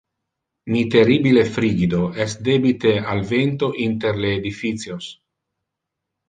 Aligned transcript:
Mi 0.75 0.79
terribile 0.93 1.43
frigido 1.57 1.99
es 2.25 2.35
debite 2.47 2.95
al 3.13 3.21
vento 3.33 3.69
inter 3.85 4.19
le 4.25 4.33
edificios. 4.39 5.13